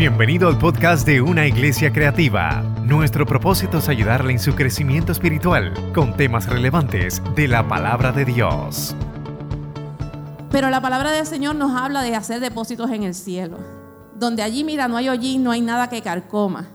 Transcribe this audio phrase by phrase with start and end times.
[0.00, 2.62] Bienvenido al podcast de Una Iglesia Creativa.
[2.86, 8.24] Nuestro propósito es ayudarle en su crecimiento espiritual con temas relevantes de la palabra de
[8.24, 8.96] Dios.
[10.50, 13.58] Pero la palabra del Señor nos habla de hacer depósitos en el cielo,
[14.14, 16.70] donde allí, mira, no hay hollín, no hay nada que carcoma.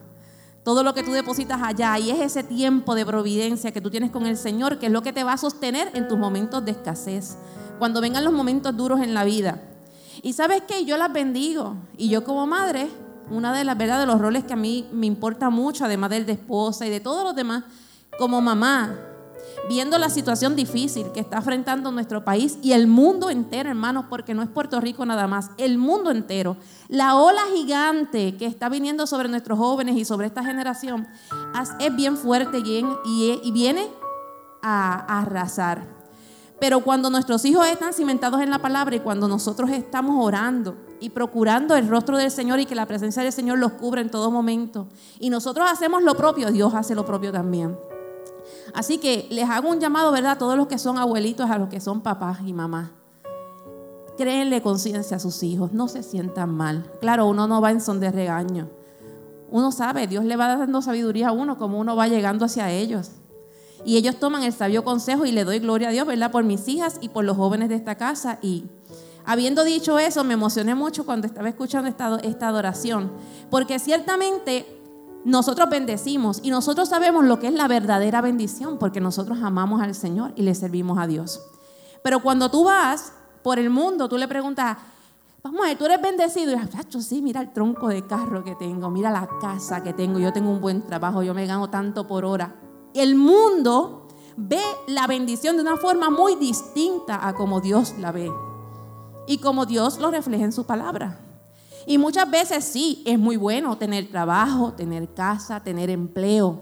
[0.63, 4.11] Todo lo que tú depositas allá y es ese tiempo de providencia que tú tienes
[4.11, 6.73] con el Señor, que es lo que te va a sostener en tus momentos de
[6.73, 7.39] escasez,
[7.79, 9.63] cuando vengan los momentos duros en la vida.
[10.21, 11.75] Y sabes qué, yo las bendigo.
[11.97, 12.87] Y yo como madre,
[13.29, 16.25] una de las verdad de los roles que a mí me importa mucho, además del
[16.25, 17.63] de esposa y de todos los demás,
[18.17, 18.95] como mamá,
[19.69, 24.33] viendo la situación difícil que está enfrentando nuestro país y el mundo entero, hermanos, porque
[24.33, 26.57] no es Puerto Rico nada más, el mundo entero.
[26.87, 31.07] La ola gigante que está viniendo sobre nuestros jóvenes y sobre esta generación
[31.79, 33.89] es bien fuerte y viene
[34.61, 35.94] a arrasar.
[36.59, 41.09] Pero cuando nuestros hijos están cimentados en la palabra y cuando nosotros estamos orando y
[41.09, 44.31] procurando el rostro del Señor y que la presencia del Señor los cubra en todo
[44.31, 44.87] momento,
[45.19, 47.77] y nosotros hacemos lo propio, Dios hace lo propio también.
[48.73, 50.31] Así que les hago un llamado, ¿verdad?
[50.31, 52.89] A todos los que son abuelitos, a los que son papás y mamás.
[54.17, 56.89] Créenle conciencia a sus hijos, no se sientan mal.
[57.01, 58.69] Claro, uno no va en son de regaño.
[59.51, 63.11] Uno sabe, Dios le va dando sabiduría a uno como uno va llegando hacia ellos.
[63.85, 66.31] Y ellos toman el sabio consejo y le doy gloria a Dios, ¿verdad?
[66.31, 68.39] Por mis hijas y por los jóvenes de esta casa.
[68.41, 68.65] Y
[69.25, 73.11] habiendo dicho eso, me emocioné mucho cuando estaba escuchando esta, esta adoración.
[73.51, 74.65] Porque ciertamente
[75.23, 79.93] nosotros bendecimos y nosotros sabemos lo que es la verdadera bendición, porque nosotros amamos al
[79.93, 81.39] Señor y le servimos a Dios.
[82.01, 84.77] Pero cuando tú vas por el mundo, tú le preguntas,
[85.43, 86.53] vamos a ver, tú eres bendecido.
[86.53, 90.17] Y yo, sí, mira el tronco de carro que tengo, mira la casa que tengo,
[90.17, 92.64] yo tengo un buen trabajo, yo me gano tanto por hora
[92.95, 94.07] el mundo
[94.37, 98.31] ve la bendición de una forma muy distinta a como Dios la ve
[99.27, 101.19] y como Dios lo refleja en su palabra.
[101.85, 106.61] Y muchas veces sí, es muy bueno tener trabajo, tener casa, tener empleo.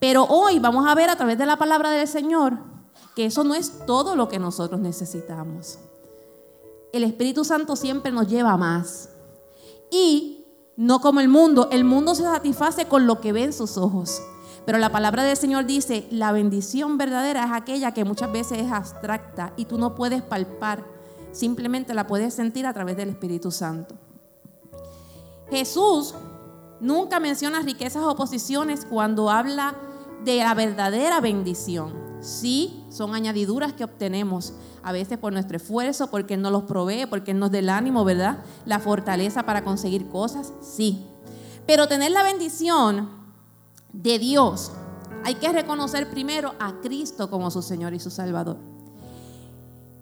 [0.00, 2.58] Pero hoy vamos a ver a través de la palabra del Señor
[3.14, 5.78] que eso no es todo lo que nosotros necesitamos.
[6.92, 9.10] El Espíritu Santo siempre nos lleva más.
[9.90, 10.37] Y
[10.78, 14.22] no como el mundo, el mundo se satisface con lo que ve en sus ojos.
[14.64, 18.70] Pero la palabra del Señor dice, la bendición verdadera es aquella que muchas veces es
[18.70, 20.84] abstracta y tú no puedes palpar,
[21.32, 23.96] simplemente la puedes sentir a través del Espíritu Santo.
[25.50, 26.14] Jesús
[26.78, 29.74] nunca menciona riquezas o posiciones cuando habla
[30.22, 31.92] de la verdadera bendición.
[32.20, 34.52] Sí, son añadiduras que obtenemos
[34.88, 37.68] a veces por nuestro esfuerzo, porque Él nos los provee, porque Él nos da el
[37.68, 38.38] ánimo, ¿verdad?
[38.64, 41.04] La fortaleza para conseguir cosas, sí.
[41.66, 43.10] Pero tener la bendición
[43.92, 44.72] de Dios,
[45.24, 48.56] hay que reconocer primero a Cristo como su Señor y su Salvador.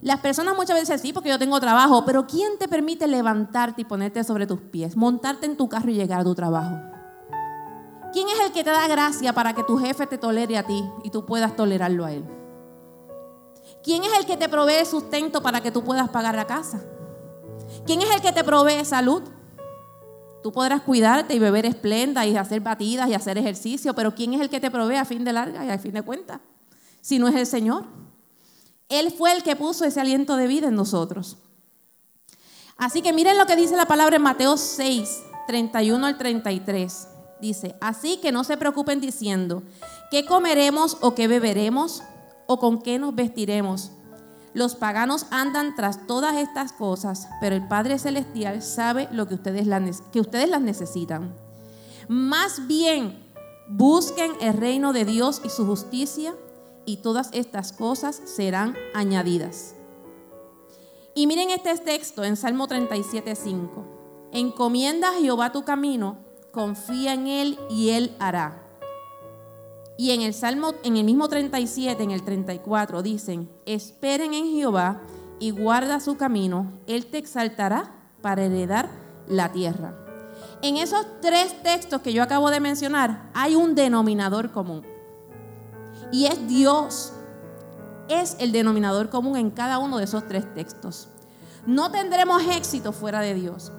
[0.03, 3.85] Las personas muchas veces sí, porque yo tengo trabajo, pero ¿quién te permite levantarte y
[3.85, 6.77] ponerte sobre tus pies, montarte en tu carro y llegar a tu trabajo?
[8.13, 10.85] ¿Quién es el que te da gracia para que tu jefe te tolere a ti
[11.03, 12.46] y tú puedas tolerarlo a él?
[13.87, 16.83] ¿Quién es el que te provee sustento para que tú puedas pagar la casa?
[17.87, 19.23] ¿Quién es el que te provee salud?
[20.43, 24.41] Tú podrás cuidarte y beber esplenda y hacer batidas y hacer ejercicio, pero ¿quién es
[24.41, 26.41] el que te provee a fin de larga y a fin de cuentas?
[27.01, 27.85] Si no es el Señor.
[28.89, 31.37] Él fue el que puso ese aliento de vida en nosotros.
[32.77, 37.07] Así que miren lo que dice la palabra en Mateo 6, 31 al 33.
[37.41, 39.63] Dice, así que no se preocupen diciendo,
[40.11, 42.03] ¿qué comeremos o qué beberemos
[42.47, 43.93] o con qué nos vestiremos?
[44.55, 49.69] Los paganos andan tras todas estas cosas, pero el Padre Celestial sabe lo que ustedes,
[50.13, 51.35] que ustedes las necesitan.
[52.09, 53.23] Más bien,
[53.69, 56.35] busquen el reino de Dios y su justicia,
[56.87, 59.75] y todas estas cosas serán añadidas.
[61.15, 63.69] Y miren este texto en Salmo 37.5.
[64.33, 66.19] Encomienda a Jehová tu camino,
[66.53, 68.66] confía en Él y Él hará.
[69.99, 75.03] Y en el Salmo, en el mismo 37, en el 34, dicen, esperen en Jehová
[75.39, 78.91] y guarda su camino, Él te exaltará para heredar
[79.27, 79.95] la tierra.
[80.63, 84.85] En esos tres textos que yo acabo de mencionar hay un denominador común.
[86.13, 87.13] Y es Dios.
[88.09, 91.09] Es el denominador común en cada uno de esos tres textos.
[91.67, 93.73] No tendremos éxito fuera de Dios.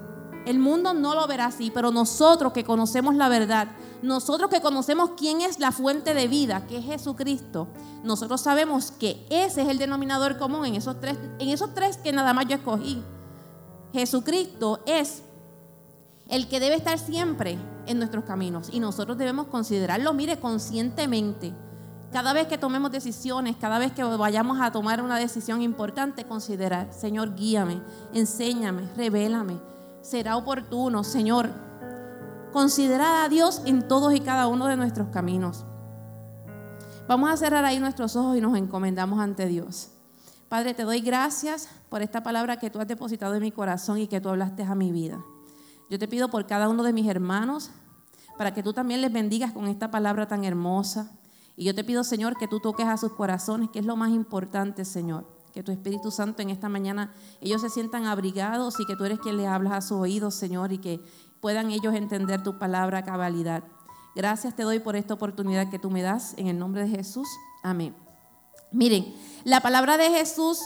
[0.47, 3.67] El mundo no lo verá así, pero nosotros que conocemos la verdad,
[4.01, 7.67] nosotros que conocemos quién es la fuente de vida, que es Jesucristo,
[8.05, 12.13] nosotros sabemos que ese es el denominador común en esos tres, en esos tres que
[12.13, 13.03] nada más yo escogí.
[13.91, 15.21] Jesucristo es
[16.29, 21.53] el que debe estar siempre en nuestros caminos y nosotros debemos considerarlo, mire, conscientemente.
[22.13, 26.93] Cada vez que tomemos decisiones, cada vez que vayamos a tomar una decisión importante, considerar,
[26.93, 27.81] Señor, guíame,
[28.13, 29.76] enséñame, revélame.
[30.07, 31.49] Será oportuno, Señor,
[32.53, 35.65] considerar a Dios en todos y cada uno de nuestros caminos.
[37.09, 39.89] Vamos a cerrar ahí nuestros ojos y nos encomendamos ante Dios.
[40.47, 44.07] Padre, te doy gracias por esta palabra que tú has depositado en mi corazón y
[44.07, 45.21] que tú hablaste a mi vida.
[45.89, 47.71] Yo te pido por cada uno de mis hermanos,
[48.37, 51.11] para que tú también les bendigas con esta palabra tan hermosa.
[51.57, 54.11] Y yo te pido, Señor, que tú toques a sus corazones, que es lo más
[54.11, 55.36] importante, Señor.
[55.57, 57.11] Que tu Espíritu Santo en esta mañana
[57.41, 60.71] ellos se sientan abrigados y que tú eres quien les hablas a su oído, Señor,
[60.71, 61.01] y que
[61.41, 63.63] puedan ellos entender tu palabra a cabalidad.
[64.15, 67.27] Gracias te doy por esta oportunidad que tú me das en el nombre de Jesús.
[67.63, 67.95] Amén.
[68.71, 69.11] Miren,
[69.45, 70.61] la palabra de Jesús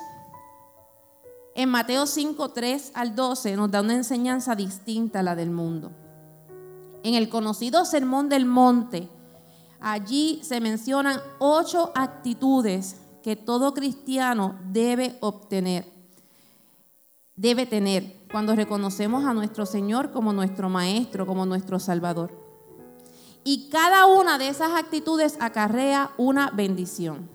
[1.55, 5.93] en Mateo 5, 3 al 12 nos da una enseñanza distinta a la del mundo.
[7.03, 9.07] En el conocido Sermón del Monte,
[9.79, 15.85] allí se mencionan ocho actitudes que todo cristiano debe obtener,
[17.35, 22.31] debe tener cuando reconocemos a nuestro Señor como nuestro Maestro, como nuestro Salvador.
[23.43, 27.29] Y cada una de esas actitudes acarrea una bendición.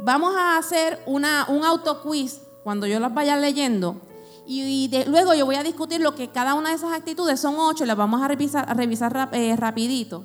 [0.00, 4.00] Vamos a hacer una, un auto quiz cuando yo las vaya leyendo
[4.46, 7.86] y, luego yo voy a discutir lo que cada una de esas actitudes son ocho,
[7.86, 10.24] las vamos a revisar, a eh, rapidito.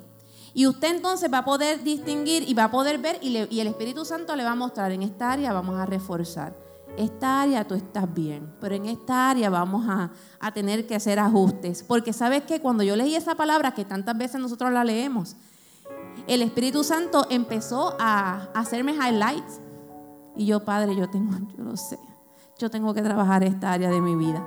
[0.59, 4.03] Y usted entonces va a poder distinguir y va a poder ver y, el Espíritu
[4.03, 6.53] Santo le va a mostrar en esta área vamos a reforzar.
[6.97, 11.17] Esta área tú estás bien, pero en esta área vamos a, a tener que hacer
[11.17, 11.81] ajustes.
[11.81, 15.37] Porque sabes que cuando yo leí esa palabra, que tantas veces nosotros la leemos,
[16.27, 19.61] el Espíritu Santo empezó a, a hacerme highlights.
[20.35, 21.97] Y yo, Padre, yo tengo, yo lo sé
[22.57, 24.45] yo tengo que trabajar esta área de mi vida.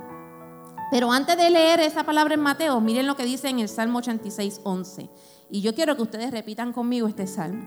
[0.91, 4.01] Pero antes de leer esa palabra en Mateo, miren lo que dice en el Salmo
[4.01, 5.09] 86, 11.
[5.53, 7.63] Y yo quiero que ustedes repitan conmigo este salmo.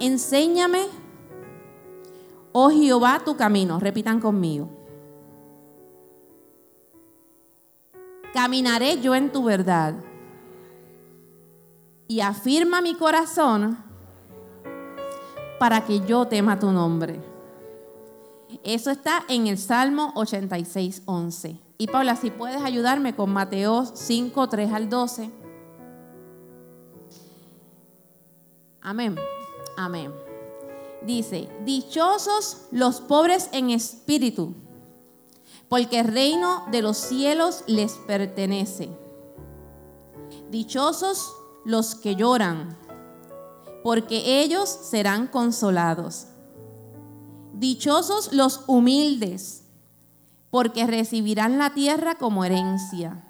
[0.00, 0.84] Enséñame,
[2.52, 3.80] oh Jehová, tu camino.
[3.80, 4.68] Repitan conmigo.
[8.34, 9.94] Caminaré yo en tu verdad.
[12.06, 13.78] Y afirma mi corazón
[15.58, 17.18] para que yo tema tu nombre.
[18.62, 21.58] Eso está en el Salmo 86, 11.
[21.78, 25.47] Y Paula, si puedes ayudarme con Mateo 5, 3 al 12.
[28.88, 29.16] Amén.
[29.76, 30.14] Amén.
[31.02, 34.54] Dice, dichosos los pobres en espíritu,
[35.68, 38.88] porque el reino de los cielos les pertenece.
[40.50, 41.30] Dichosos
[41.66, 42.78] los que lloran,
[43.84, 46.28] porque ellos serán consolados.
[47.52, 49.64] Dichosos los humildes,
[50.48, 53.22] porque recibirán la tierra como herencia.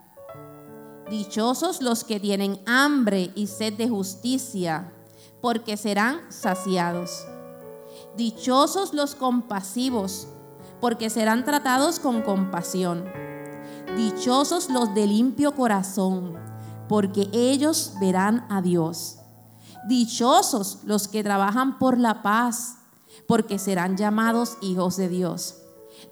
[1.11, 4.94] Dichosos los que tienen hambre y sed de justicia,
[5.40, 7.26] porque serán saciados.
[8.17, 10.29] Dichosos los compasivos,
[10.81, 13.05] porque serán tratados con compasión.
[13.96, 16.35] Dichosos los de limpio corazón,
[16.88, 19.19] porque ellos verán a Dios.
[19.88, 22.79] Dichosos los que trabajan por la paz
[23.29, 25.56] porque serán llamados hijos de Dios.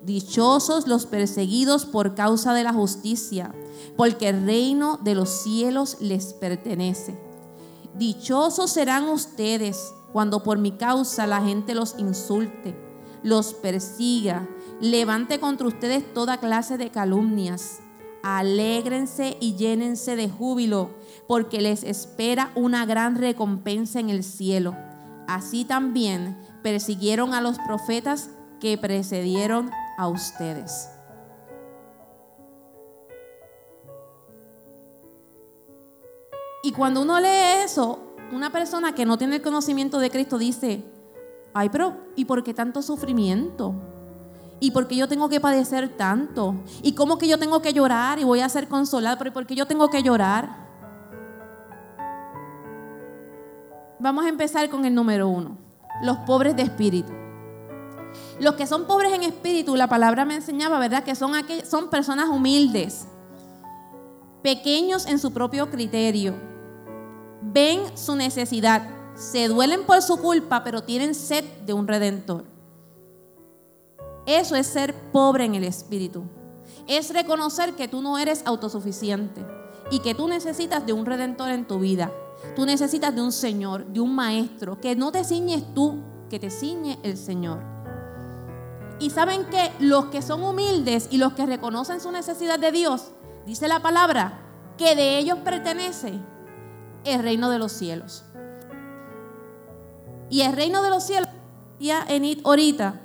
[0.02, 3.54] Dichosos los perseguidos por causa de la justicia,
[3.96, 7.18] porque el reino de los cielos les pertenece.
[7.98, 12.76] Dichosos serán ustedes cuando por mi causa la gente los insulte,
[13.22, 14.46] los persiga,
[14.82, 17.80] levante contra ustedes toda clase de calumnias.
[18.22, 20.90] Alégrense y llénense de júbilo,
[21.26, 24.76] porque les espera una gran recompensa en el cielo.
[25.26, 28.28] Así también persiguieron a los profetas
[28.60, 30.90] que precedieron a ustedes.
[36.66, 38.00] Y cuando uno lee eso,
[38.32, 40.82] una persona que no tiene el conocimiento de Cristo dice,
[41.54, 43.72] ay, pero ¿y por qué tanto sufrimiento?
[44.58, 46.56] ¿Y por qué yo tengo que padecer tanto?
[46.82, 49.16] ¿Y cómo que yo tengo que llorar y voy a ser consolado?
[49.16, 50.66] ¿Pero por qué yo tengo que llorar?
[54.00, 55.58] Vamos a empezar con el número uno
[56.02, 57.12] los pobres de espíritu.
[58.40, 61.04] Los que son pobres en espíritu, la palabra me enseñaba, ¿verdad?
[61.04, 61.32] Que son,
[61.64, 63.06] son personas humildes,
[64.42, 66.55] pequeños en su propio criterio,
[67.42, 72.44] ven su necesidad, se duelen por su culpa, pero tienen sed de un redentor.
[74.26, 76.24] Eso es ser pobre en el espíritu.
[76.86, 79.44] Es reconocer que tú no eres autosuficiente
[79.90, 82.12] y que tú necesitas de un redentor en tu vida.
[82.54, 86.50] Tú necesitas de un Señor, de un Maestro, que no te ciñes tú, que te
[86.50, 87.60] ciñe el Señor.
[88.98, 93.12] Y saben que los que son humildes y los que reconocen su necesidad de Dios,
[93.46, 94.42] dice la palabra,
[94.76, 96.18] que de ellos pertenece
[97.06, 98.24] el reino de los cielos.
[100.28, 101.28] Y el reino de los cielos,
[101.78, 103.00] ya en ahorita,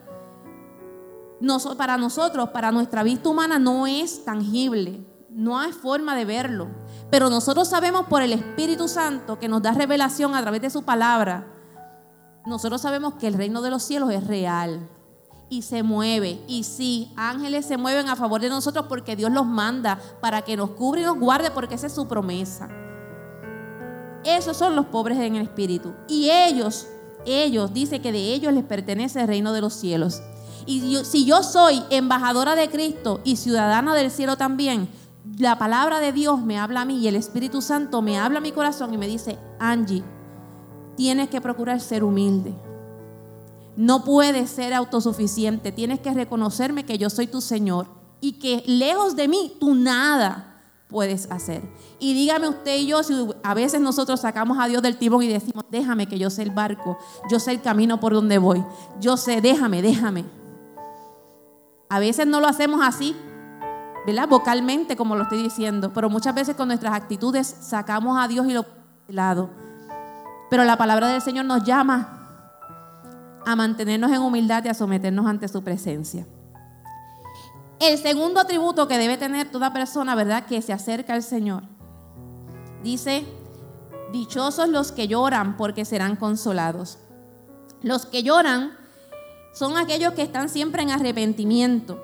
[1.78, 6.68] para nosotros, para nuestra vista humana, no es tangible no hay forma de verlo.
[7.10, 10.84] Pero nosotros sabemos por el Espíritu Santo que nos da revelación a través de su
[10.84, 11.48] palabra.
[12.46, 14.90] Nosotros sabemos que el reino de los cielos es real
[15.50, 16.44] y se mueve.
[16.48, 20.58] Y sí, ángeles se mueven a favor de nosotros porque Dios los manda para que
[20.58, 22.70] nos cubra y nos guarde porque esa es su promesa.
[24.24, 25.94] Esos son los pobres en el espíritu.
[26.08, 26.88] Y ellos,
[27.26, 30.22] ellos, dice que de ellos les pertenece el reino de los cielos.
[30.66, 34.90] Y si yo soy embajadora de Cristo y ciudadana del cielo también,
[35.40, 38.42] la palabra de Dios me habla a mí y el Espíritu Santo me habla a
[38.42, 40.04] mi corazón y me dice, Angie,
[40.96, 42.54] tienes que procurar ser humilde.
[43.76, 45.72] No puedes ser autosuficiente.
[45.72, 47.88] Tienes que reconocerme que yo soy tu Señor
[48.20, 50.51] y que lejos de mí tú nada
[50.92, 51.64] puedes hacer.
[51.98, 55.28] Y dígame usted y yo, si a veces nosotros sacamos a Dios del timón y
[55.30, 56.98] decimos, déjame que yo sé el barco,
[57.30, 58.64] yo sé el camino por donde voy,
[59.00, 60.26] yo sé, déjame, déjame.
[61.90, 63.16] A veces no lo hacemos así,
[64.06, 64.28] ¿verdad?
[64.28, 68.54] Vocalmente, como lo estoy diciendo, pero muchas veces con nuestras actitudes sacamos a Dios y
[68.54, 68.66] lo
[69.08, 69.50] de lado.
[70.50, 72.18] Pero la palabra del Señor nos llama
[73.46, 76.28] a mantenernos en humildad y a someternos ante su presencia.
[77.82, 80.46] El segundo atributo que debe tener toda persona, ¿verdad?
[80.46, 81.64] Que se acerca al Señor.
[82.84, 83.26] Dice,
[84.14, 87.00] dichosos los que lloran porque serán consolados.
[87.82, 88.78] Los que lloran
[89.52, 92.00] son aquellos que están siempre en arrepentimiento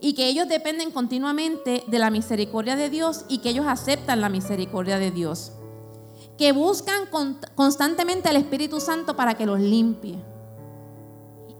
[0.00, 4.30] y que ellos dependen continuamente de la misericordia de Dios y que ellos aceptan la
[4.30, 5.52] misericordia de Dios.
[6.38, 7.10] Que buscan
[7.54, 10.18] constantemente al Espíritu Santo para que los limpie.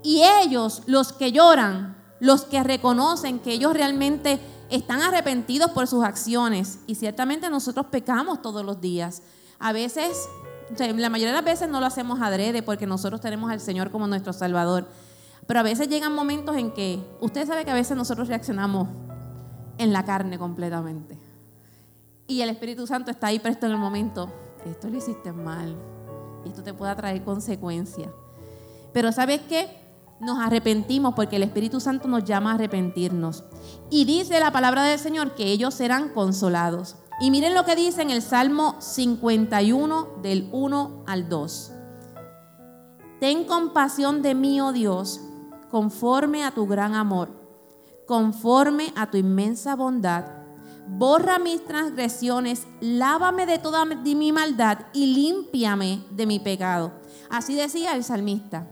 [0.02, 6.04] Y ellos, los que lloran, los que reconocen que ellos realmente están arrepentidos por sus
[6.04, 6.80] acciones.
[6.86, 9.22] Y ciertamente nosotros pecamos todos los días.
[9.58, 10.28] A veces,
[10.78, 14.06] la mayoría de las veces no lo hacemos adrede porque nosotros tenemos al Señor como
[14.06, 14.86] nuestro Salvador.
[15.46, 18.88] Pero a veces llegan momentos en que, usted sabe que a veces nosotros reaccionamos
[19.78, 21.18] en la carne completamente.
[22.26, 24.30] Y el Espíritu Santo está ahí presto en el momento.
[24.66, 25.74] Esto lo hiciste mal.
[26.44, 28.10] Y esto te puede traer consecuencias.
[28.92, 29.77] Pero ¿sabes qué?
[30.20, 33.44] Nos arrepentimos porque el Espíritu Santo nos llama a arrepentirnos.
[33.90, 36.96] Y dice la palabra del Señor que ellos serán consolados.
[37.20, 41.72] Y miren lo que dice en el Salmo 51 del 1 al 2.
[43.20, 45.20] Ten compasión de mí, oh Dios,
[45.70, 47.30] conforme a tu gran amor,
[48.06, 50.26] conforme a tu inmensa bondad.
[50.86, 56.92] Borra mis transgresiones, lávame de toda mi maldad y límpiame de mi pecado.
[57.28, 58.68] Así decía el salmista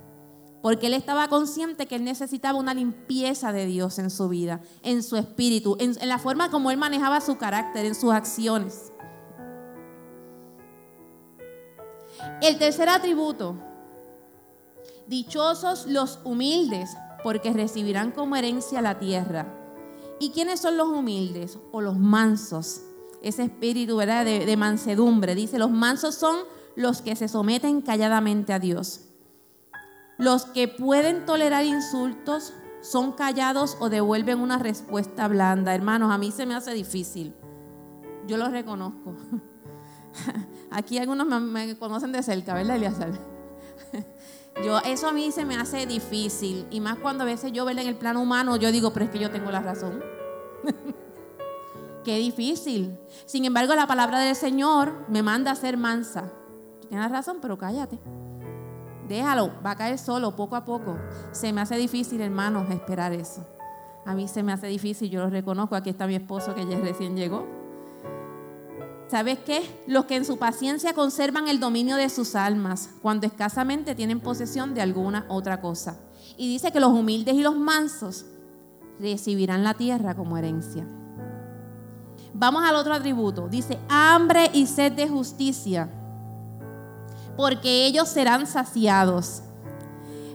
[0.67, 5.05] porque él estaba consciente que él necesitaba una limpieza de Dios en su vida, en
[5.05, 8.91] su espíritu, en, la forma como él manejaba su carácter, en sus acciones.
[12.43, 13.55] El tercer atributo,
[15.07, 16.91] dichosos los humildes,
[17.23, 19.47] porque recibirán como herencia la tierra.
[20.19, 22.81] ¿Y quiénes son los humildes o los mansos?
[23.23, 24.25] Ese espíritu ¿verdad?
[24.25, 25.37] de mansedumbre.
[25.37, 26.39] Dice, los mansos son
[26.75, 29.06] los que se someten calladamente a Dios.
[30.19, 35.75] Los que pueden tolerar insultos son callados o devuelven una respuesta blanda.
[35.75, 37.35] Hermanos, a mí se me hace difícil.
[38.27, 39.15] Yo lo reconozco.
[40.71, 43.13] Aquí algunos me, conocen de cerca, ¿verdad, Eliazar?
[44.65, 46.67] Yo, eso a mí se me hace difícil.
[46.71, 49.11] Y más cuando a veces yo veo en el plano humano, yo digo, pero es
[49.11, 50.03] que yo tengo la razón.
[52.05, 52.99] Qué difícil.
[53.27, 56.33] Sin embargo, la palabra del Señor me manda a ser mansa.
[56.89, 57.99] Tienes razón, pero cállate.
[59.09, 60.99] Déjalo, va a caer solo poco a poco.
[61.33, 63.47] Se me hace difícil, hermanos, esperar eso.
[64.05, 65.75] A mí se me hace difícil, yo lo reconozco.
[65.75, 67.47] Aquí está mi esposo que ya recién llegó.
[69.09, 69.63] ¿Sabes qué?
[69.87, 74.75] Los que en su paciencia conservan el dominio de sus almas, cuando escasamente tienen posesión
[74.75, 75.99] de alguna otra cosa.
[76.37, 78.27] Y dice que los humildes y los mansos
[78.99, 80.87] recibirán la tierra como herencia.
[82.35, 83.49] Vamos al otro atributo.
[83.49, 85.89] Dice, hambre y sed de justicia
[87.37, 89.43] porque ellos serán saciados.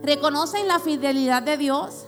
[0.04, 2.06] Reconocen la fidelidad de Dios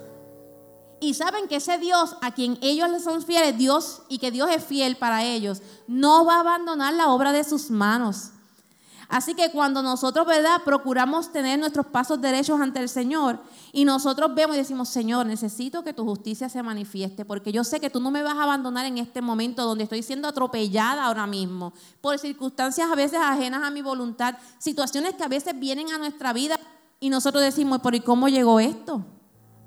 [0.99, 4.49] y saben que ese Dios a quien ellos les son fieles, Dios y que Dios
[4.49, 8.32] es fiel para ellos, no va a abandonar la obra de sus manos.
[9.13, 13.37] Así que cuando nosotros, ¿verdad?, procuramos tener nuestros pasos derechos ante el Señor
[13.71, 17.79] y nosotros vemos y decimos, Señor, necesito que tu justicia se manifieste porque yo sé
[17.79, 21.27] que tú no me vas a abandonar en este momento donde estoy siendo atropellada ahora
[21.27, 25.99] mismo por circunstancias a veces ajenas a mi voluntad, situaciones que a veces vienen a
[25.99, 26.59] nuestra vida
[26.99, 29.05] y nosotros decimos, ¿por cómo llegó esto?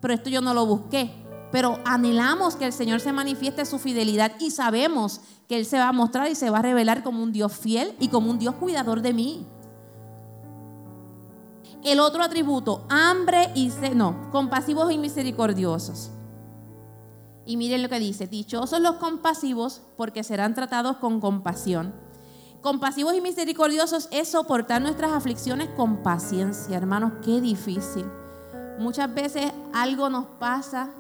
[0.00, 1.25] Pero esto yo no lo busqué.
[1.53, 5.88] Pero anhelamos que el Señor se manifieste su fidelidad y sabemos que Él se va
[5.88, 8.55] a mostrar y se va a revelar como un Dios fiel y como un Dios
[8.57, 9.47] cuidador de mí.
[11.85, 16.11] El otro atributo, hambre y sed, no, compasivos y misericordiosos.
[17.45, 21.95] Y miren lo que dice, dichosos los compasivos porque serán tratados con compasión.
[22.61, 28.05] Compasivos y misericordiosos es soportar nuestras aflicciones con paciencia, hermanos, qué difícil.
[28.81, 30.91] Muchas veces algo nos pasa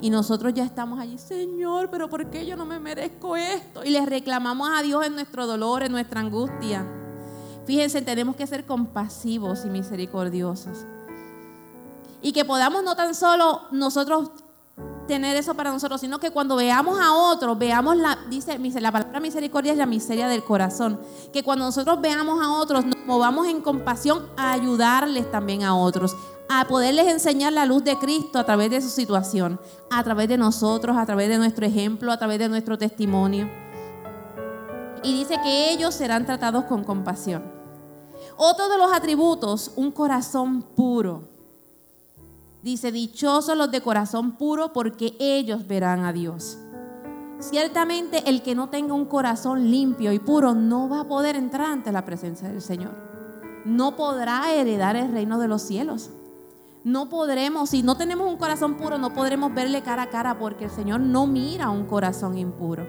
[0.00, 3.84] y nosotros ya estamos allí, Señor, pero ¿por qué yo no me merezco esto?
[3.84, 6.86] Y le reclamamos a Dios en nuestro dolor, en nuestra angustia.
[7.66, 10.86] Fíjense, tenemos que ser compasivos y misericordiosos.
[12.22, 14.30] Y que podamos no tan solo nosotros
[15.06, 19.18] tener eso para nosotros, sino que cuando veamos a otros, veamos la, dice, la palabra
[19.20, 21.00] misericordia es la miseria del corazón.
[21.32, 26.14] Que cuando nosotros veamos a otros, nos movamos en compasión a ayudarles también a otros,
[26.52, 30.36] a poderles enseñar la luz de Cristo a través de su situación, a través de
[30.36, 33.48] nosotros, a través de nuestro ejemplo, a través de nuestro testimonio.
[35.04, 37.44] Y dice que ellos serán tratados con compasión.
[38.36, 41.28] Otro de los atributos, un corazón puro.
[42.64, 46.58] Dice, dichosos los de corazón puro porque ellos verán a Dios.
[47.38, 51.70] Ciertamente el que no tenga un corazón limpio y puro no va a poder entrar
[51.70, 52.96] ante la presencia del Señor.
[53.64, 56.10] No podrá heredar el reino de los cielos
[56.84, 60.64] no podremos, si no tenemos un corazón puro, no podremos verle cara a cara porque
[60.64, 62.86] el Señor no mira un corazón impuro.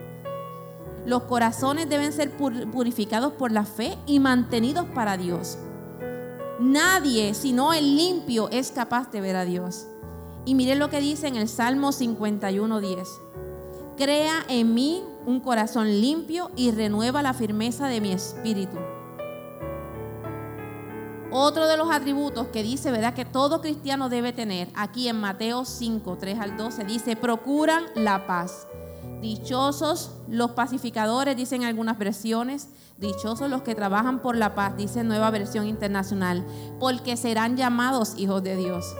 [1.05, 5.57] Los corazones deben ser purificados por la fe y mantenidos para Dios.
[6.59, 9.87] Nadie, sino el limpio, es capaz de ver a Dios.
[10.45, 13.07] Y miren lo que dice en el Salmo 51.10.
[13.97, 18.77] Crea en mí un corazón limpio y renueva la firmeza de mi espíritu.
[21.33, 23.13] Otro de los atributos que dice, ¿verdad?
[23.13, 28.27] Que todo cristiano debe tener, aquí en Mateo 5, 3 al 12, dice, procuran la
[28.27, 28.67] paz.
[29.21, 32.67] Dichosos los pacificadores, dicen algunas versiones.
[32.97, 36.45] Dichosos los que trabajan por la paz, dice nueva versión internacional,
[36.81, 38.93] porque serán llamados hijos de Dios.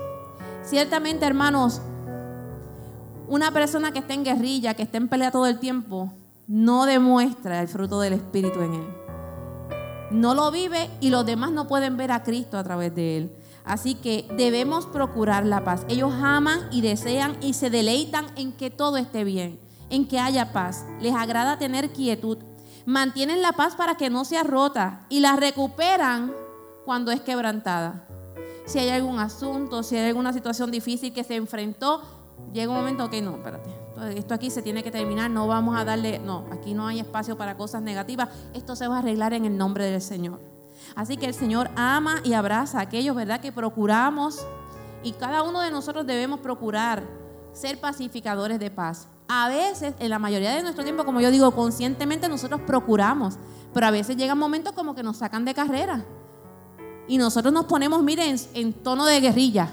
[0.63, 1.81] Ciertamente, hermanos,
[3.27, 6.13] una persona que está en guerrilla, que está en pelea todo el tiempo,
[6.47, 9.00] no demuestra el fruto del Espíritu en él
[10.11, 13.35] no lo vive y los demás no pueden ver a Cristo a través de él.
[13.63, 15.85] Así que debemos procurar la paz.
[15.87, 20.51] Ellos aman y desean y se deleitan en que todo esté bien, en que haya
[20.51, 20.85] paz.
[20.99, 22.37] Les agrada tener quietud.
[22.85, 26.33] Mantienen la paz para que no sea rota y la recuperan
[26.85, 28.07] cuando es quebrantada.
[28.65, 32.01] Si hay algún asunto, si hay alguna situación difícil que se enfrentó,
[32.53, 35.85] llega un momento que no, espérate esto aquí se tiene que terminar, no vamos a
[35.85, 39.45] darle, no, aquí no hay espacio para cosas negativas, esto se va a arreglar en
[39.45, 40.39] el nombre del Señor.
[40.95, 43.39] Así que el Señor ama y abraza a aquellos, ¿verdad?
[43.39, 44.45] Que procuramos
[45.03, 47.03] y cada uno de nosotros debemos procurar
[47.53, 49.07] ser pacificadores de paz.
[49.27, 53.35] A veces, en la mayoría de nuestro tiempo, como yo digo, conscientemente nosotros procuramos,
[53.73, 56.03] pero a veces llegan momentos como que nos sacan de carrera
[57.07, 59.69] y nosotros nos ponemos, miren, en tono de guerrilla,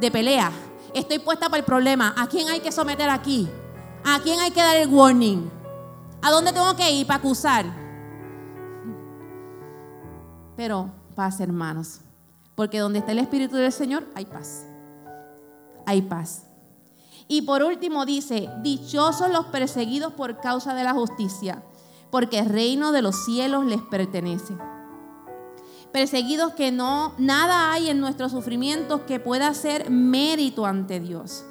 [0.00, 0.50] de pelea
[0.94, 2.14] Estoy puesta para el problema.
[2.16, 3.48] ¿A quién hay que someter aquí?
[4.04, 5.50] ¿A quién hay que dar el warning?
[6.22, 7.66] ¿A dónde tengo que ir para acusar?
[10.56, 12.00] Pero paz, hermanos.
[12.54, 14.66] Porque donde está el Espíritu del Señor, hay paz.
[15.86, 16.46] Hay paz.
[17.28, 21.62] Y por último dice, dichosos los perseguidos por causa de la justicia,
[22.10, 24.56] porque el reino de los cielos les pertenece
[25.92, 31.44] perseguidos que no, nada hay en nuestros sufrimientos que pueda ser mérito ante Dios.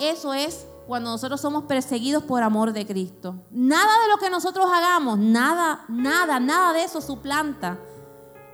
[0.00, 3.36] Eso es cuando nosotros somos perseguidos por amor de Cristo.
[3.50, 7.78] Nada de lo que nosotros hagamos, nada, nada, nada de eso suplanta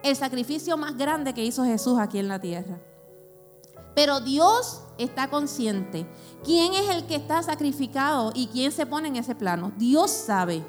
[0.02, 2.80] el sacrificio más grande que hizo Jesús aquí en la tierra.
[3.94, 6.08] Pero Dios está consciente.
[6.44, 9.72] ¿Quién es el que está sacrificado y quién se pone en ese plano?
[9.76, 10.64] Dios sabe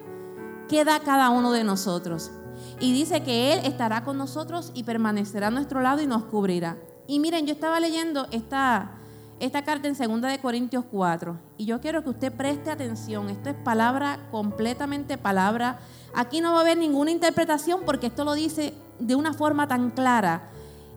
[0.68, 2.32] qué da cada uno de nosotros.
[2.80, 6.78] Y dice que Él estará con nosotros y permanecerá a nuestro lado y nos cubrirá.
[7.08, 8.92] Y miren, yo estaba leyendo esta,
[9.40, 13.30] esta carta en 2 de Corintios 4 y yo quiero que usted preste atención.
[13.30, 15.80] Esto es palabra, completamente palabra.
[16.14, 19.92] Aquí no va a haber ninguna interpretación porque esto lo dice de una forma tan
[19.92, 20.50] clara.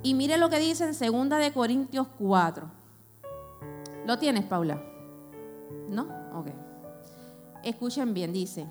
[0.03, 2.71] Y mire lo que dice en 2 de Corintios 4.
[4.07, 4.81] ¿Lo tienes, Paula?
[5.89, 6.07] ¿No?
[6.33, 6.49] Ok.
[7.65, 8.69] Escuchen bien, dice,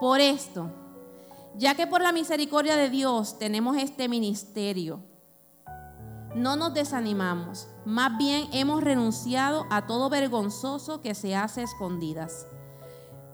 [0.00, 0.70] por esto
[1.58, 5.00] ya que por la misericordia de Dios tenemos este ministerio,
[6.36, 12.46] no nos desanimamos, más bien hemos renunciado a todo vergonzoso que se hace escondidas.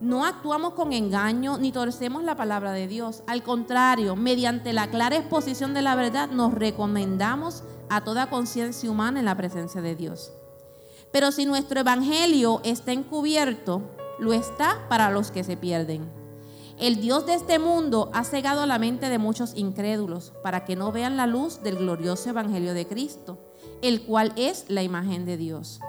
[0.00, 3.22] No actuamos con engaño ni torcemos la palabra de Dios.
[3.26, 9.18] Al contrario, mediante la clara exposición de la verdad nos recomendamos a toda conciencia humana
[9.18, 10.32] en la presencia de Dios.
[11.12, 13.82] Pero si nuestro evangelio está encubierto,
[14.18, 16.23] lo está para los que se pierden
[16.78, 20.90] el Dios de este mundo ha cegado la mente de muchos incrédulos para que no
[20.90, 23.38] vean la luz del glorioso Evangelio de Cristo,
[23.80, 25.80] el cual es la imagen de Dios.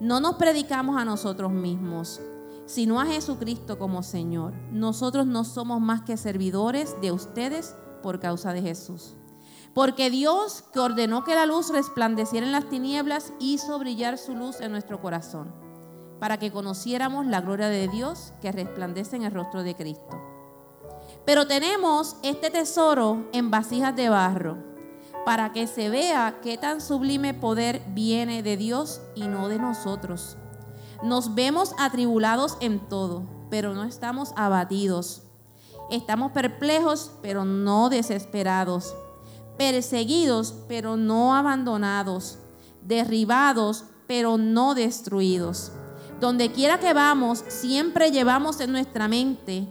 [0.00, 2.20] No nos predicamos a nosotros mismos,
[2.66, 4.54] sino a Jesucristo como Señor.
[4.72, 9.14] Nosotros no somos más que servidores de ustedes por causa de Jesús.
[9.74, 14.60] Porque Dios, que ordenó que la luz resplandeciera en las tinieblas, hizo brillar su luz
[14.60, 15.52] en nuestro corazón,
[16.22, 20.22] para que conociéramos la gloria de Dios que resplandece en el rostro de Cristo.
[21.24, 24.56] Pero tenemos este tesoro en vasijas de barro,
[25.26, 30.36] para que se vea qué tan sublime poder viene de Dios y no de nosotros.
[31.02, 35.24] Nos vemos atribulados en todo, pero no estamos abatidos.
[35.90, 38.94] Estamos perplejos, pero no desesperados
[39.58, 42.38] perseguidos, pero no abandonados,
[42.80, 45.72] derribados, pero no destruidos.
[46.22, 49.66] Donde quiera que vamos, siempre llevamos en nuestra mente,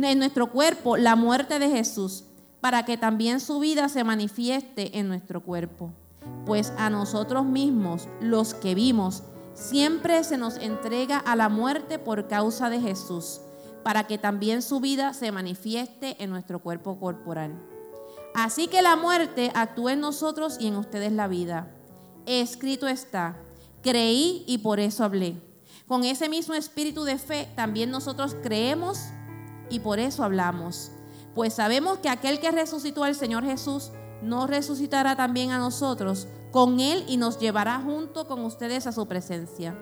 [0.00, 2.22] en nuestro cuerpo, la muerte de Jesús,
[2.60, 5.90] para que también su vida se manifieste en nuestro cuerpo.
[6.46, 12.28] Pues a nosotros mismos, los que vimos, siempre se nos entrega a la muerte por
[12.28, 13.40] causa de Jesús,
[13.82, 17.60] para que también su vida se manifieste en nuestro cuerpo corporal.
[18.36, 21.74] Así que la muerte actúa en nosotros y en ustedes la vida.
[22.24, 23.36] Escrito está,
[23.82, 25.50] creí y por eso hablé.
[25.92, 29.08] Con ese mismo espíritu de fe también nosotros creemos
[29.68, 30.90] y por eso hablamos.
[31.34, 36.80] Pues sabemos que aquel que resucitó al Señor Jesús nos resucitará también a nosotros con
[36.80, 39.76] Él y nos llevará junto con ustedes a su presencia.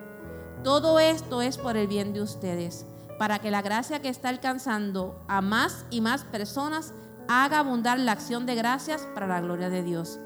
[0.65, 5.23] Todo esto es por el bien de ustedes, para que la gracia que está alcanzando
[5.29, 6.93] a más y más personas
[7.29, 10.19] haga abundar la acción de gracias para la gloria de Dios.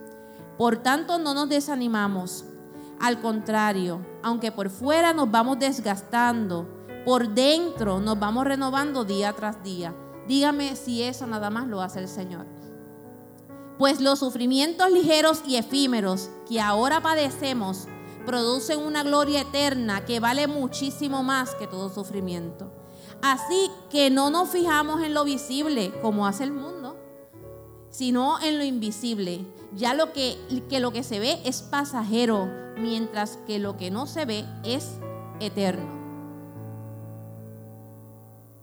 [0.57, 2.47] Por tanto, no nos desanimamos.
[3.05, 6.67] Al contrario, aunque por fuera nos vamos desgastando,
[7.05, 9.95] por dentro nos vamos renovando día tras día.
[10.27, 12.47] Dígame si eso nada más lo hace el Señor.
[13.77, 17.89] Pues los sufrimientos ligeros y efímeros que ahora padecemos
[18.25, 22.73] producen una gloria eterna que vale muchísimo más que todo sufrimiento.
[23.21, 27.05] Así que no nos fijamos en lo visible como hace el mundo
[27.95, 29.47] sino en lo invisible.
[29.77, 34.07] Ya lo que, que lo que se ve es pasajero, mientras que lo que no
[34.07, 34.99] se ve es
[35.41, 36.05] eterno.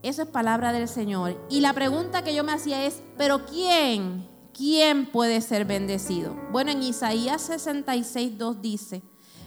[0.04, 1.38] Eso es palabra del Señor.
[1.50, 4.28] Y la pregunta que yo me hacía es, ¿pero quién?
[4.54, 6.36] ¿Quién puede ser bendecido?
[6.52, 9.04] Bueno, en Isaías 66, 2 dice,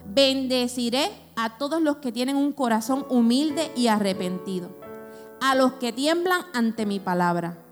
[0.07, 4.71] bendeciré a todos los que tienen un corazón humilde y arrepentido,
[5.41, 7.64] a los que tiemblan ante mi palabra.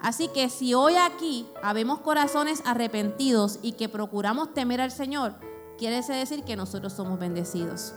[0.00, 5.34] Así que si hoy aquí habemos corazones arrepentidos y que procuramos temer al Señor,
[5.78, 7.94] quiere decir que nosotros somos bendecidos.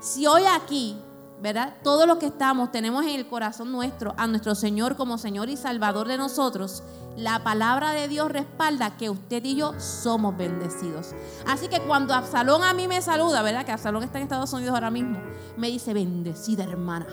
[0.00, 0.96] Si hoy aquí,
[1.40, 1.74] ¿verdad?
[1.82, 5.56] Todos los que estamos tenemos en el corazón nuestro a nuestro Señor como Señor y
[5.56, 6.82] Salvador de nosotros,
[7.16, 11.14] la palabra de Dios respalda que usted y yo somos bendecidos.
[11.46, 13.64] Así que cuando Absalón a mí me saluda, ¿verdad?
[13.64, 15.18] Que Absalón está en Estados Unidos ahora mismo,
[15.56, 17.06] me dice, bendecida hermana.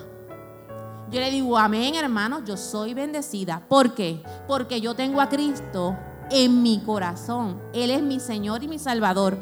[1.11, 3.61] Yo le digo, amén, hermano, yo soy bendecida.
[3.67, 4.23] ¿Por qué?
[4.47, 5.97] Porque yo tengo a Cristo
[6.29, 7.61] en mi corazón.
[7.73, 9.37] Él es mi Señor y mi Salvador.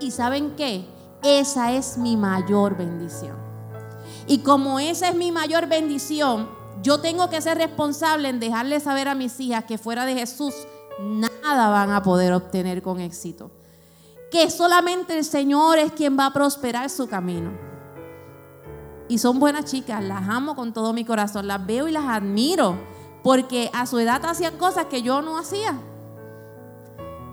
[0.00, 0.84] ¿Y saben qué?
[1.22, 3.36] Esa es mi mayor bendición.
[4.26, 6.46] Y como esa es mi mayor bendición,
[6.82, 10.54] yo tengo que ser responsable en dejarle saber a mis hijas que fuera de Jesús
[11.00, 13.50] nada van a poder obtener con éxito.
[14.30, 17.73] Que solamente el Señor es quien va a prosperar su camino.
[19.08, 22.78] Y son buenas chicas, las amo con todo mi corazón, las veo y las admiro,
[23.22, 25.78] porque a su edad hacían cosas que yo no hacía.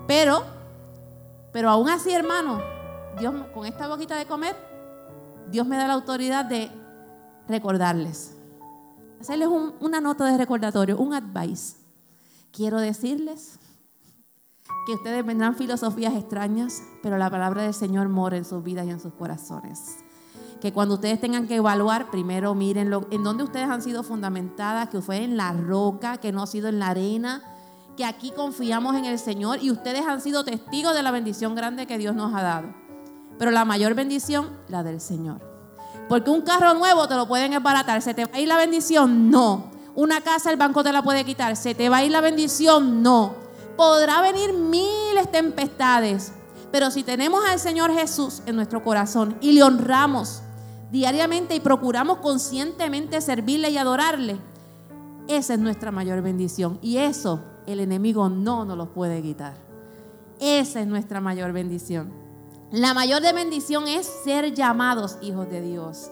[0.07, 0.43] Pero,
[1.53, 2.61] pero aún así, hermano,
[3.19, 4.55] Dios con esta boquita de comer,
[5.49, 6.69] Dios me da la autoridad de
[7.47, 8.35] recordarles.
[9.21, 9.47] Hacerles
[9.79, 11.77] una nota de recordatorio, un advice.
[12.51, 13.59] Quiero decirles
[14.87, 18.89] que ustedes vendrán filosofías extrañas, pero la palabra del Señor mora en sus vidas y
[18.89, 19.97] en sus corazones
[20.61, 25.01] que cuando ustedes tengan que evaluar, primero miren en dónde ustedes han sido fundamentadas, que
[25.01, 27.41] fue en la roca, que no ha sido en la arena,
[27.97, 31.87] que aquí confiamos en el Señor y ustedes han sido testigos de la bendición grande
[31.87, 32.73] que Dios nos ha dado.
[33.39, 35.41] Pero la mayor bendición, la del Señor.
[36.07, 39.31] Porque un carro nuevo te lo pueden esbaratar, ¿se te va a ir la bendición?
[39.31, 39.71] No.
[39.95, 43.01] Una casa el banco te la puede quitar, ¿se te va a ir la bendición?
[43.01, 43.33] No.
[43.75, 46.33] Podrá venir miles tempestades,
[46.71, 50.43] pero si tenemos al Señor Jesús en nuestro corazón y le honramos,
[50.91, 54.37] diariamente y procuramos conscientemente servirle y adorarle,
[55.27, 56.77] esa es nuestra mayor bendición.
[56.81, 59.55] Y eso el enemigo no nos lo puede quitar.
[60.39, 62.11] Esa es nuestra mayor bendición.
[62.71, 66.09] La mayor de bendición es ser llamados hijos de Dios.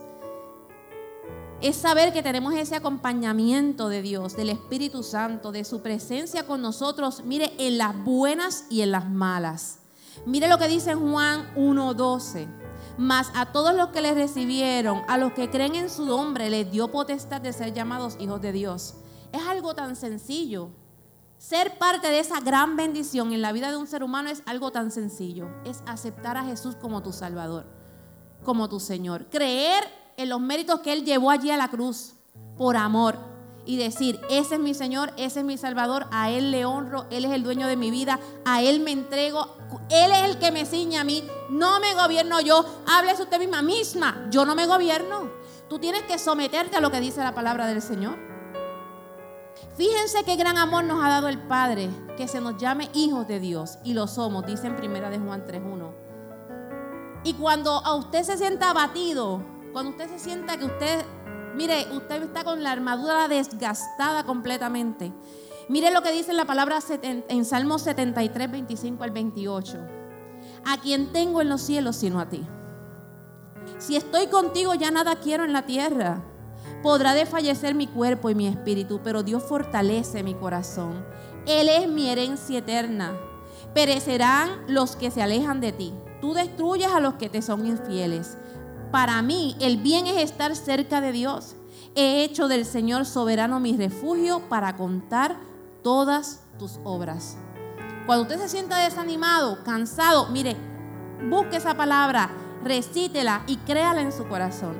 [1.61, 6.61] Es saber que tenemos ese acompañamiento de Dios, del Espíritu Santo, de su presencia con
[6.61, 9.79] nosotros, mire, en las buenas y en las malas.
[10.25, 12.68] Mire lo que dice Juan 1.12.
[12.99, 16.69] Mas a todos los que le recibieron, a los que creen en su nombre, les
[16.69, 18.95] dio potestad de ser llamados hijos de Dios.
[19.31, 20.71] Es algo tan sencillo.
[21.37, 24.73] Ser parte de esa gran bendición en la vida de un ser humano es algo
[24.73, 25.47] tan sencillo.
[25.63, 27.67] Es aceptar a Jesús como tu Salvador,
[28.43, 29.27] como tu Señor.
[29.29, 29.81] Creer
[30.17, 32.15] en los méritos que Él llevó allí a la cruz
[32.57, 33.17] por amor
[33.69, 37.23] y decir, ese es mi Señor, ese es mi Salvador, a Él le honro, Él
[37.23, 39.57] es el dueño de mi vida, a Él me entrego,
[39.91, 43.61] Él es el que me ciña a mí, no me gobierno yo, háblese usted misma,
[43.61, 45.29] misma, yo no me gobierno.
[45.69, 48.17] Tú tienes que someterte a lo que dice la palabra del Señor.
[49.77, 53.39] Fíjense qué gran amor nos ha dado el Padre, que se nos llame hijos de
[53.39, 55.93] Dios, y lo somos, dice en primera de Juan 3.1.
[57.23, 61.05] Y cuando a usted se sienta abatido, cuando usted se sienta que usted
[61.55, 65.11] Mire, usted está con la armadura desgastada completamente.
[65.67, 69.77] Mire lo que dice la palabra en Salmo 73, 25 al 28.
[70.65, 72.45] A quien tengo en los cielos sino a ti.
[73.77, 76.23] Si estoy contigo ya nada quiero en la tierra.
[76.81, 81.05] Podrá desfallecer mi cuerpo y mi espíritu, pero Dios fortalece mi corazón.
[81.45, 83.13] Él es mi herencia eterna.
[83.73, 85.93] Perecerán los que se alejan de ti.
[86.21, 88.37] Tú destruyes a los que te son infieles.
[88.91, 91.55] Para mí el bien es estar cerca de Dios.
[91.95, 95.37] He hecho del Señor soberano mi refugio para contar
[95.83, 97.37] todas tus obras.
[98.05, 100.55] Cuando usted se sienta desanimado, cansado, mire,
[101.29, 102.31] busque esa palabra,
[102.63, 104.75] recítela y créala en su corazón.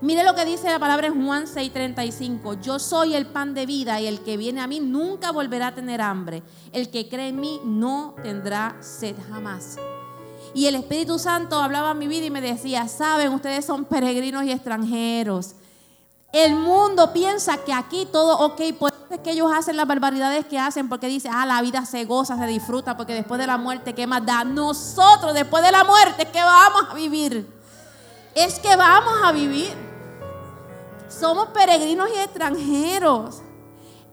[0.00, 2.60] Mire lo que dice la palabra en Juan 6:35.
[2.60, 5.74] Yo soy el pan de vida y el que viene a mí nunca volverá a
[5.76, 6.42] tener hambre.
[6.72, 9.76] El que cree en mí no tendrá sed jamás.
[10.54, 14.44] Y el Espíritu Santo hablaba en mi vida y me decía, saben, ustedes son peregrinos
[14.44, 15.54] y extranjeros.
[16.32, 20.46] El mundo piensa que aquí todo, ok, por eso es que ellos hacen las barbaridades
[20.46, 23.58] que hacen, porque dice, ah, la vida se goza, se disfruta, porque después de la
[23.58, 24.44] muerte, ¿qué más da?
[24.44, 27.46] Nosotros, después de la muerte, ¿qué vamos a vivir?
[28.34, 29.74] Es que vamos a vivir.
[31.08, 33.42] Somos peregrinos y extranjeros.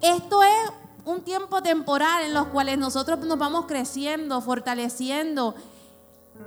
[0.01, 0.71] Esto es
[1.05, 5.55] un tiempo temporal en los cuales nosotros nos vamos creciendo, fortaleciendo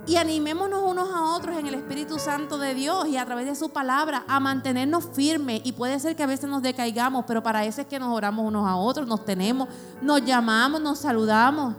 [0.05, 3.55] y animémonos unos a otros en el Espíritu Santo de Dios y a través de
[3.55, 5.61] su palabra a mantenernos firmes.
[5.63, 8.45] Y puede ser que a veces nos decaigamos, pero para eso es que nos oramos
[8.45, 9.69] unos a otros, nos tenemos,
[10.01, 11.75] nos llamamos, nos saludamos.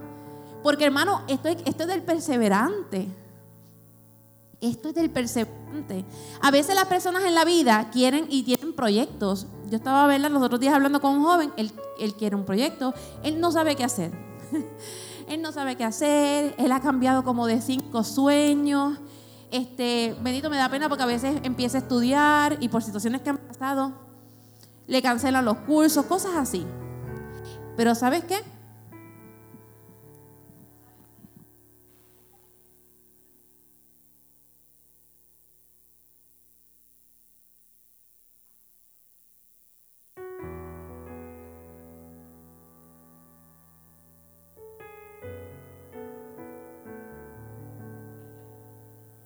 [0.63, 3.09] Porque hermano, esto es, esto es del perseverante.
[4.61, 6.07] Esto es del perseverante.
[6.41, 9.47] A veces las personas en la vida quieren y tienen proyectos.
[9.69, 12.95] Yo estaba a los otros días hablando con un joven, él, él quiere un proyecto,
[13.23, 14.13] él no sabe qué hacer.
[15.29, 18.99] él no sabe qué hacer, él ha cambiado como de cinco sueños.
[19.51, 23.31] Este, bendito me da pena porque a veces empieza a estudiar y por situaciones que
[23.31, 23.93] han pasado
[24.87, 26.67] le cancelan los cursos, cosas así.
[27.77, 28.43] Pero ¿sabes qué?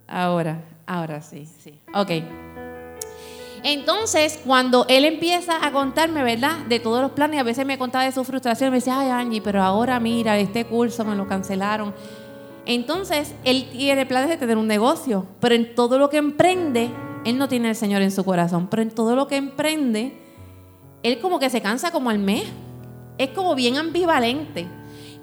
[0.08, 1.78] Ahora, ahora sí, sí.
[1.94, 2.10] Ok.
[3.62, 6.58] Entonces, cuando él empieza a contarme, ¿verdad?
[6.68, 9.42] De todos los planes, a veces me contaba de su frustración, me decía, ay Angie,
[9.42, 11.92] pero ahora mira, este curso me lo cancelaron.
[12.66, 16.90] Entonces, él tiene planes de tener un negocio, pero en todo lo que emprende,
[17.24, 20.18] él no tiene al Señor en su corazón, pero en todo lo que emprende,
[21.02, 22.44] él como que se cansa como al mes.
[23.18, 24.66] Es como bien ambivalente.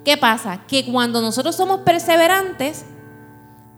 [0.04, 0.66] ¿Qué pasa?
[0.68, 2.86] Que cuando nosotros somos perseverantes,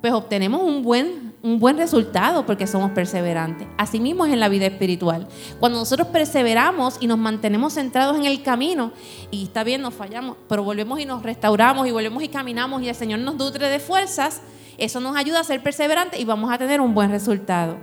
[0.01, 3.67] pues obtenemos un buen, un buen resultado porque somos perseverantes.
[3.77, 5.27] Asimismo es en la vida espiritual.
[5.59, 8.91] Cuando nosotros perseveramos y nos mantenemos centrados en el camino,
[9.31, 12.89] y está bien, nos fallamos, pero volvemos y nos restauramos y volvemos y caminamos y
[12.89, 14.41] el Señor nos nutre de fuerzas,
[14.77, 17.77] eso nos ayuda a ser perseverantes y vamos a tener un buen resultado.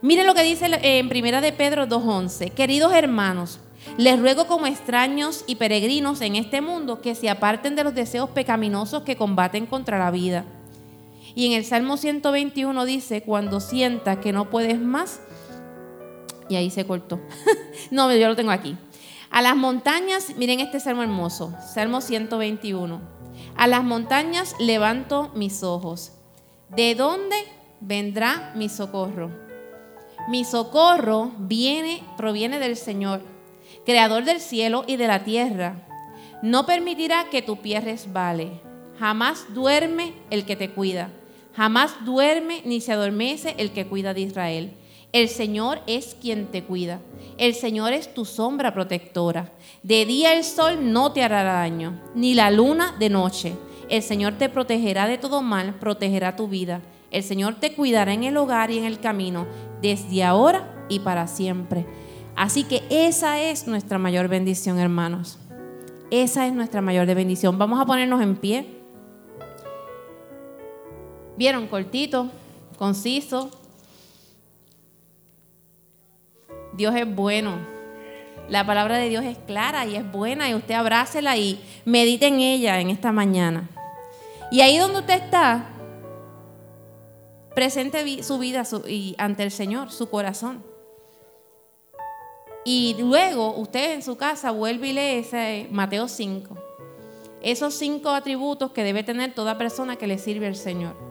[0.00, 2.52] Miren lo que dice en Primera de Pedro 2.11.
[2.52, 3.58] Queridos hermanos,
[3.96, 8.30] les ruego como extraños y peregrinos en este mundo que se aparten de los deseos
[8.30, 10.44] pecaminosos que combaten contra la vida
[11.38, 15.20] y en el Salmo 121 dice, cuando sienta que no puedes más,
[16.48, 17.20] y ahí se cortó.
[17.92, 18.76] no, yo lo tengo aquí.
[19.30, 23.00] A las montañas, miren este salmo hermoso, Salmo 121.
[23.54, 26.10] A las montañas levanto mis ojos.
[26.70, 27.36] ¿De dónde
[27.78, 29.30] vendrá mi socorro?
[30.28, 33.20] Mi socorro viene, proviene del Señor,
[33.86, 35.86] creador del cielo y de la tierra.
[36.42, 38.60] No permitirá que tu pie resbale.
[38.98, 41.12] Jamás duerme el que te cuida.
[41.58, 44.74] Jamás duerme ni se adormece el que cuida de Israel.
[45.10, 47.00] El Señor es quien te cuida.
[47.36, 49.50] El Señor es tu sombra protectora.
[49.82, 53.54] De día el sol no te hará daño, ni la luna de noche.
[53.88, 56.80] El Señor te protegerá de todo mal, protegerá tu vida.
[57.10, 59.44] El Señor te cuidará en el hogar y en el camino,
[59.82, 61.86] desde ahora y para siempre.
[62.36, 65.40] Así que esa es nuestra mayor bendición, hermanos.
[66.12, 67.58] Esa es nuestra mayor bendición.
[67.58, 68.77] Vamos a ponernos en pie.
[71.38, 71.68] ¿Vieron?
[71.68, 72.32] Cortito,
[72.78, 73.48] conciso.
[76.72, 77.58] Dios es bueno.
[78.48, 82.40] La palabra de Dios es clara y es buena y usted abrácela y medite en
[82.40, 83.70] ella en esta mañana.
[84.50, 85.68] Y ahí donde usted está,
[87.54, 90.64] presente su vida y ante el Señor, su corazón.
[92.64, 96.56] Y luego usted en su casa vuelve y lee ese Mateo 5.
[97.42, 101.07] Esos cinco atributos que debe tener toda persona que le sirve al Señor.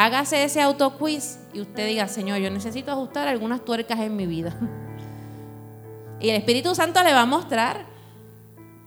[0.00, 4.56] Hágase ese autoquiz y usted diga, Señor, yo necesito ajustar algunas tuercas en mi vida.
[6.20, 7.86] Y el Espíritu Santo le va a mostrar.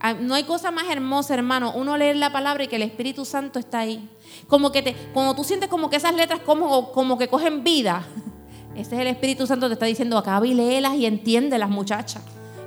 [0.02, 3.24] Ah, no hay cosa más hermosa, hermano, uno leer la palabra y que el Espíritu
[3.24, 4.10] Santo está ahí.
[4.50, 8.06] Como que te, como tú sientes como que esas letras como, como que cogen vida.
[8.76, 12.22] Ese es el Espíritu Santo que te está diciendo, acá y léelas y entiende muchachas.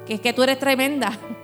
[0.07, 1.13] Que es que tú eres tremenda.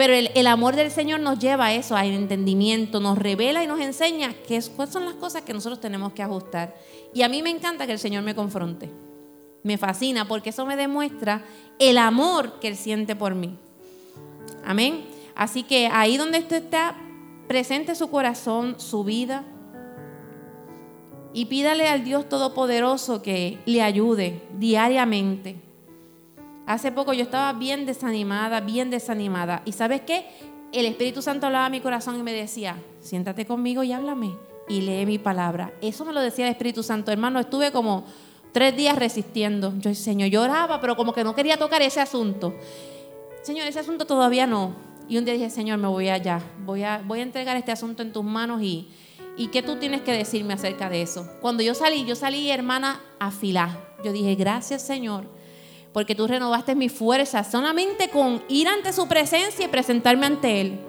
[0.00, 3.80] Pero el, amor del Señor nos lleva a eso, al entendimiento, nos revela y nos
[3.80, 6.74] enseña qué es, cuáles son las cosas que nosotros tenemos que ajustar.
[7.12, 8.90] Y a mí me encanta que el Señor me confronte.
[9.62, 11.44] Me fascina porque eso me demuestra
[11.78, 13.58] el amor que Él siente por mí.
[14.64, 15.04] Amén.
[15.34, 16.96] Así que ahí donde usted está,
[17.46, 19.44] presente su corazón, su vida,
[21.34, 25.56] y pídale al Dios Todopoderoso que le ayude diariamente.
[26.70, 29.60] Hace poco yo estaba bien desanimada, bien desanimada.
[29.64, 30.24] ¿Y sabes qué?
[30.70, 34.36] El Espíritu Santo hablaba a mi corazón y me decía, siéntate conmigo y háblame
[34.68, 35.72] y lee mi palabra.
[35.80, 37.10] Eso me lo decía el Espíritu Santo.
[37.10, 38.04] Hermano, estuve como
[38.52, 39.74] tres días resistiendo.
[39.78, 42.54] Yo, Señor, lloraba, pero como que no quería tocar ese asunto.
[43.42, 44.76] Señor, ese asunto todavía no.
[45.08, 46.40] Y un día dije, Señor, me voy allá.
[46.64, 48.86] Voy a, voy a entregar este asunto en tus manos y,
[49.36, 51.28] y ¿qué tú tienes que decirme acerca de eso?
[51.40, 53.96] Cuando yo salí, yo salí, hermana, a filar.
[54.04, 55.39] Yo dije, gracias, Señor,
[55.92, 60.80] porque tú renovaste mi fuerza solamente con ir ante su presencia y presentarme ante Él.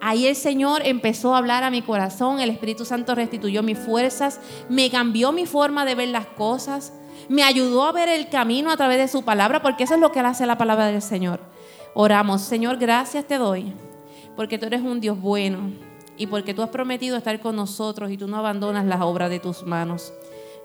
[0.00, 4.40] Ahí el Señor empezó a hablar a mi corazón, el Espíritu Santo restituyó mis fuerzas,
[4.68, 6.92] me cambió mi forma de ver las cosas,
[7.28, 10.12] me ayudó a ver el camino a través de su palabra, porque eso es lo
[10.12, 11.40] que hace la palabra del Señor.
[11.94, 13.72] Oramos, Señor, gracias te doy,
[14.36, 15.70] porque tú eres un Dios bueno
[16.18, 19.40] y porque tú has prometido estar con nosotros y tú no abandonas las obras de
[19.40, 20.12] tus manos.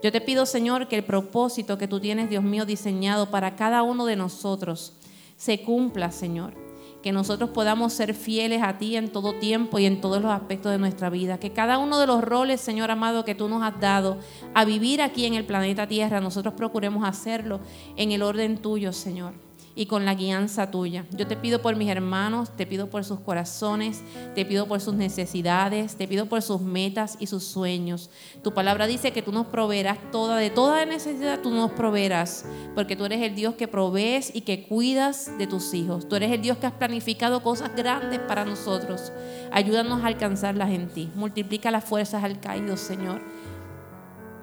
[0.03, 3.83] Yo te pido, Señor, que el propósito que tú tienes, Dios mío, diseñado para cada
[3.83, 4.93] uno de nosotros
[5.37, 6.53] se cumpla, Señor
[7.01, 10.71] que nosotros podamos ser fieles a ti en todo tiempo y en todos los aspectos
[10.71, 11.39] de nuestra vida.
[11.39, 14.19] Que cada uno de los roles, Señor amado, que tú nos has dado
[14.53, 17.59] a vivir aquí en el planeta Tierra, nosotros procuremos hacerlo
[17.95, 21.05] en el orden tuyo, Señor y con la guianza tuya.
[21.11, 24.01] Yo te pido por mis hermanos, te pido por sus corazones,
[24.35, 28.09] te pido por sus necesidades, te pido por sus metas y sus sueños.
[28.43, 32.95] Tu palabra dice que tú nos proveerás toda, de toda necesidad tú nos proveerás, porque
[32.95, 36.07] tú eres el Dios que provees y que cuidas de tus hijos.
[36.07, 39.11] Tú eres el Dios que has planificado cosas grandes para nosotros.
[39.51, 41.09] Ayúdanos a alcanzarlas en ti.
[41.15, 43.21] Multiplica las fuerzas al caído, Señor.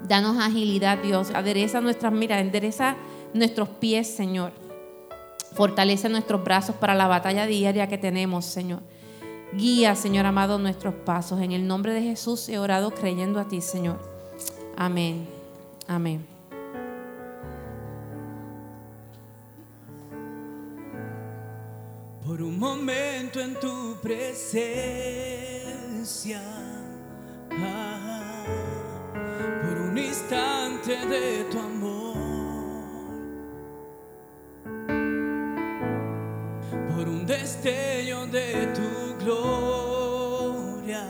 [0.06, 1.30] Danos agilidad, Dios.
[1.34, 2.96] Adereza nuestras miras, endereza
[3.34, 4.67] nuestros pies, Señor.
[5.54, 8.80] Fortalece nuestros brazos para la batalla diaria que tenemos, Señor.
[9.52, 11.40] Guía, Señor amado, nuestros pasos.
[11.40, 13.98] En el nombre de Jesús he orado creyendo a ti, Señor.
[14.76, 15.26] Amén.
[15.86, 16.26] Amén.
[22.24, 24.82] Por un momento en tu presencia,
[27.52, 28.44] ah,
[29.62, 31.77] por un instante de tu amor
[37.28, 41.04] destello de tu gloria.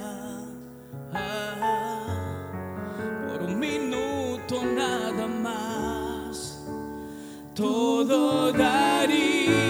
[3.28, 6.66] Por un minuto nada más,
[7.54, 9.67] todo daría,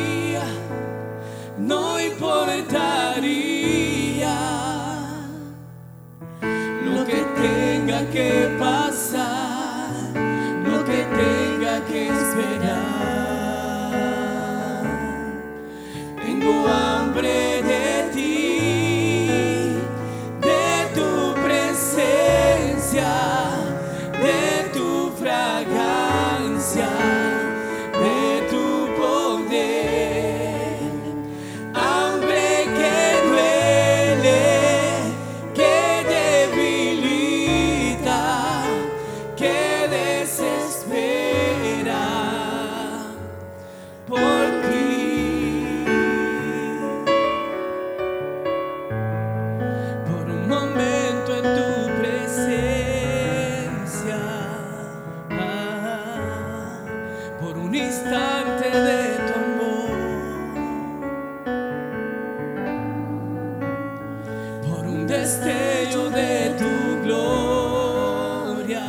[65.09, 68.85] destello de tu gloria,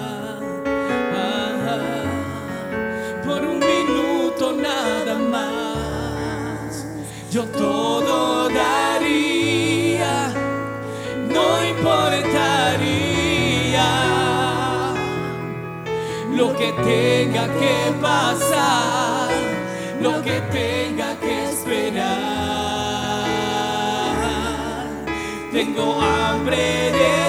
[1.15, 2.03] ah,
[3.25, 6.85] por un minuto nada más,
[7.31, 10.33] yo todo daría,
[11.33, 12.29] no importaría
[16.35, 19.29] lo que tenga que pasar,
[20.01, 20.78] lo que tenga
[25.51, 27.28] Tengo hambre de